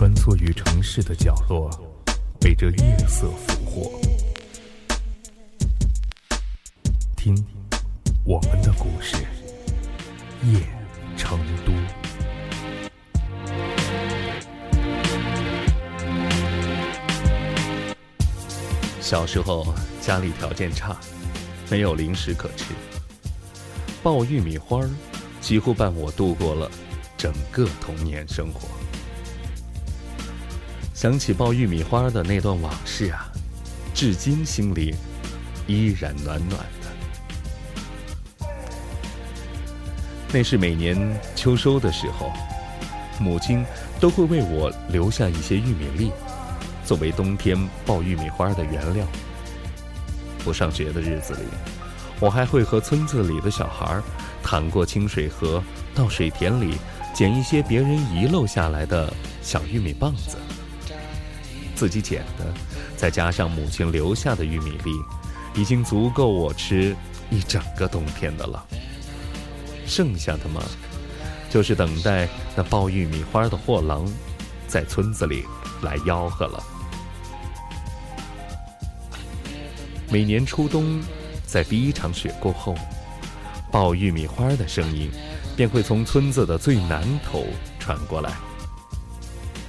[0.00, 1.70] 穿梭于城市的角落，
[2.40, 4.00] 被这夜色俘获。
[7.14, 7.36] 听，
[8.24, 9.16] 我们的故事，
[10.46, 10.58] 夜
[11.18, 11.72] 成都。
[19.02, 20.96] 小时候家里条件差，
[21.70, 22.72] 没有零食可吃，
[24.02, 24.80] 爆玉米花
[25.42, 26.70] 几乎伴我度过了
[27.18, 28.79] 整个童年生活。
[31.00, 33.26] 想起爆玉米花的那段往事啊，
[33.94, 34.94] 至今心里
[35.66, 38.46] 依然暖暖的。
[40.30, 42.30] 那是每年秋收的时候，
[43.18, 43.64] 母亲
[43.98, 46.12] 都会为我留下一些玉米粒。
[46.84, 49.06] 作为冬天爆玉米花的原料。
[50.44, 51.44] 不上学的日子里，
[52.20, 53.98] 我还会和村子里的小孩
[54.42, 56.76] 淌过清水河，到水田里
[57.14, 59.10] 捡一些别人遗漏下来的
[59.40, 60.36] 小玉米棒子。
[61.80, 62.44] 自己捡的，
[62.94, 64.90] 再加上母亲留下的玉米粒，
[65.54, 66.94] 已经足够我吃
[67.30, 68.62] 一整个冬天的了。
[69.86, 70.60] 剩下的嘛，
[71.48, 74.06] 就是等待那爆玉米花的货郎，
[74.68, 75.46] 在村子里
[75.80, 76.62] 来吆喝了。
[80.10, 81.00] 每年初冬，
[81.46, 82.74] 在第一场雪过后，
[83.72, 85.10] 爆玉米花的声音
[85.56, 87.46] 便会从村子的最南头
[87.78, 88.34] 传过来。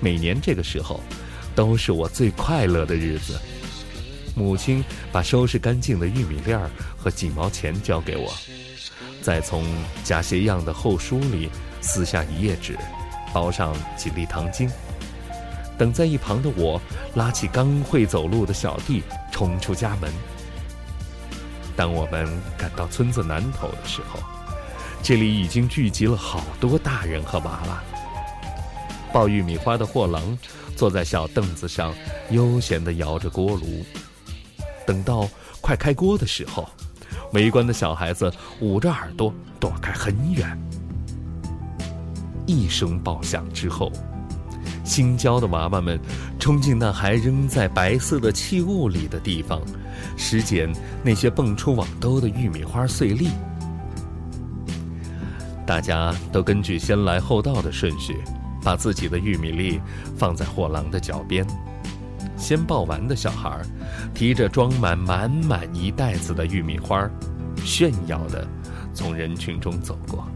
[0.00, 0.98] 每年这个时候，
[1.60, 3.38] 都是我最快乐的日子。
[4.34, 8.32] 母亲把收拾干净的玉米粒儿和几毛钱交给我，
[9.20, 9.62] 再从
[10.02, 11.50] 假鞋样的厚书里
[11.82, 12.78] 撕下一页纸，
[13.34, 14.70] 包上几粒糖精。
[15.76, 16.80] 等在一旁的我，
[17.14, 19.02] 拉起刚会走路的小弟。
[19.30, 20.10] 冲出家门。
[21.76, 24.18] 当我们赶到村子南头的时候，
[25.02, 27.82] 这里已经聚集了好多大人和娃娃。
[29.12, 30.38] 爆玉米花的货郎
[30.76, 31.92] 坐在小凳子上，
[32.30, 33.84] 悠闲地摇着锅炉。
[34.86, 35.28] 等到
[35.60, 36.68] 快开锅的时候，
[37.32, 40.58] 围观的小孩子捂着耳朵躲开很远。
[42.46, 43.92] 一声爆响之后。
[44.82, 46.00] 新交的娃娃们
[46.40, 49.60] 冲进那还扔在白色的气雾里的地方，
[50.16, 50.68] 拾捡
[51.04, 53.28] 那些蹦出网兜的玉米花碎粒。
[55.64, 58.16] 大家都根据先来后到的顺序，
[58.62, 59.80] 把自己的玉米粒
[60.16, 61.46] 放在货郎的脚边。
[62.36, 63.60] 先抱完的小孩
[64.14, 67.08] 提着装满满满一袋子的玉米花，
[67.64, 68.46] 炫耀的
[68.94, 70.26] 从人群中走过。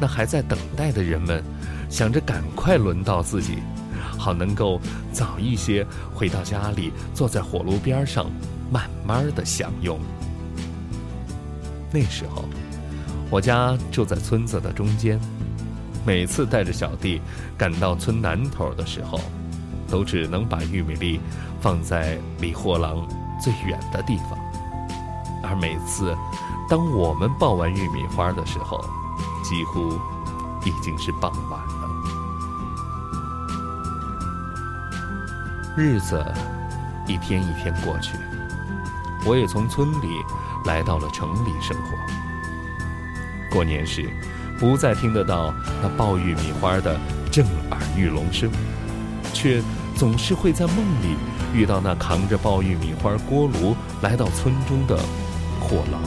[0.00, 1.42] 那还在等待的人们。
[1.90, 3.60] 想着赶快轮到自己，
[4.18, 4.78] 好能够
[5.10, 8.30] 早一些回到家里，坐在火炉边上，
[8.70, 9.98] 慢慢的享用。
[11.90, 12.44] 那时候，
[13.30, 15.18] 我家就在村子的中间，
[16.04, 17.20] 每次带着小弟
[17.56, 19.20] 赶到村南头的时候，
[19.88, 21.20] 都只能把玉米粒
[21.60, 23.06] 放在离货郎
[23.42, 24.38] 最远的地方。
[25.42, 26.16] 而每次，
[26.68, 28.80] 当我们爆完玉米花的时候，
[29.42, 29.98] 几乎
[30.64, 31.88] 已经是傍晚了。
[35.76, 36.24] 日子
[37.06, 38.18] 一天一天过去，
[39.24, 40.08] 我也从村里
[40.64, 41.92] 来到了城里生活。
[43.50, 44.10] 过年时，
[44.58, 46.98] 不再听得到那爆玉米花的
[47.30, 48.50] 震耳欲聋声，
[49.32, 49.62] 却
[49.96, 51.16] 总是会在梦里
[51.54, 54.98] 遇到那扛着爆玉米花锅炉来到村中的
[55.60, 56.02] 货郎。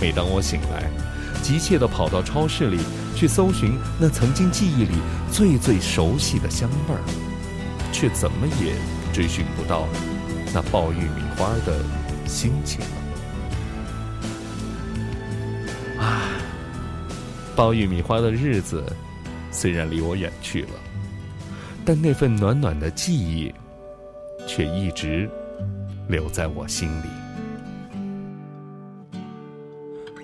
[0.00, 0.90] 每当我醒来，
[1.42, 2.80] 急切地跑到超市里
[3.14, 4.94] 去搜寻那曾经记忆里
[5.30, 7.00] 最最熟悉的香味儿。
[7.92, 8.74] 却怎么也
[9.10, 9.88] 追寻不到
[10.52, 11.82] 那爆玉米花的
[12.26, 13.05] 心情了。
[17.56, 18.84] 爆玉米花的日子
[19.50, 20.72] 虽然离我远去了，
[21.86, 23.50] 但那份暖暖的记忆
[24.46, 25.28] 却一直
[26.06, 27.08] 留在我心里。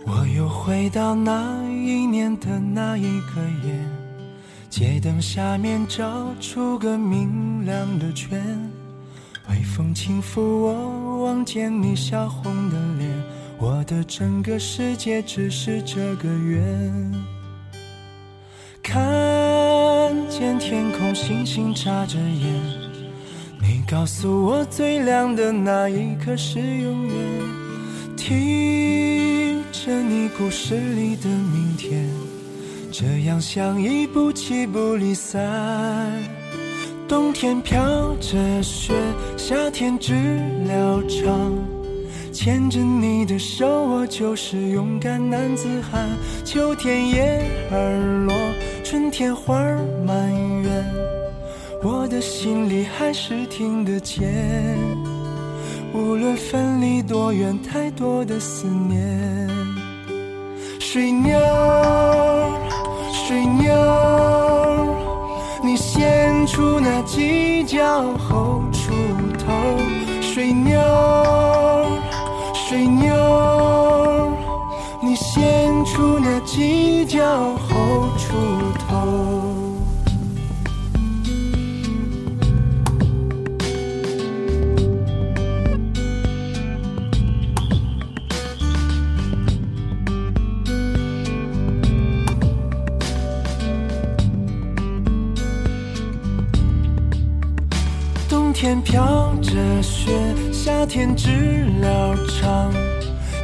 [0.04, 3.74] 我又回到那一年的那一个夜。
[4.68, 8.42] 街灯下面照出个明亮的圈，
[9.48, 13.08] 微风轻拂，我望见你笑红的脸，
[13.58, 17.14] 我的整个世界只是这个圆。
[18.82, 22.52] 看见天空星星眨着眼，
[23.60, 27.16] 你告诉我最亮的那一刻是永远，
[28.16, 32.10] 听着你故事里的明天。
[32.90, 36.12] 这样相依不弃不离散，
[37.08, 38.92] 冬天飘着雪，
[39.36, 40.12] 夏天知
[40.66, 41.52] 了唱，
[42.32, 46.06] 牵着你的手，我就是勇敢男子汉。
[46.44, 48.34] 秋天叶儿落。
[48.92, 50.30] 春天花儿满
[50.60, 50.84] 园，
[51.82, 54.28] 我的心里还是听得见。
[55.94, 59.48] 无论分离多远，太多的思念。
[60.78, 61.40] 水鸟，
[63.10, 64.86] 水鸟，
[65.64, 67.80] 你先出那犄角
[68.18, 68.92] 后出
[69.38, 69.54] 头。
[70.20, 71.86] 水鸟，
[72.52, 74.30] 水鸟，
[75.00, 77.24] 你先出那犄角
[77.56, 78.34] 后出
[98.62, 100.12] 天飘着雪，
[100.52, 102.72] 夏天知了唱。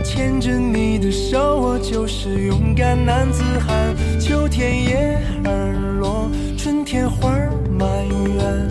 [0.04, 3.96] 牵着你的手，我就是勇敢男子汉。
[4.20, 8.68] 秋天叶儿落，春天花儿满园，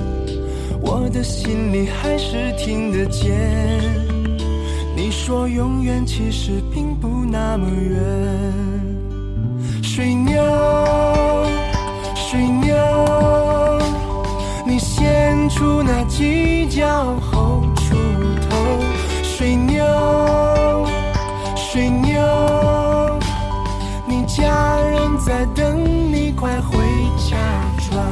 [0.80, 3.38] 我的心里还是听得见。
[4.96, 8.00] 你说永远，其实并不那么远。
[9.84, 10.42] 水鸟，
[15.58, 17.96] 出那犄角后出
[18.48, 18.80] 头。
[19.24, 19.84] 水牛，
[21.56, 23.20] 水牛，
[24.08, 25.84] 你家人在等
[26.14, 26.78] 你，快回
[27.28, 27.36] 家
[27.90, 28.06] 转。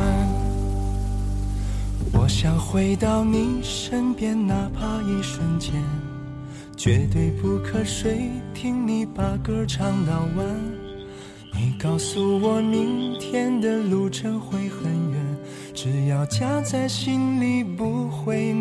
[2.14, 5.72] 我想回到你身边，哪怕一瞬间，
[6.76, 10.48] 绝对不瞌睡，听你把歌唱到晚。
[11.54, 15.25] 你告诉我，明天的路程会很远，
[15.86, 18.52] 只要夹在心里，不会。